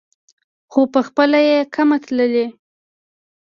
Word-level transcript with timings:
خو 0.71 0.81
پخپله 0.93 1.39
یې 1.49 1.59
کمه 1.75 1.97
تلي. 2.03 2.45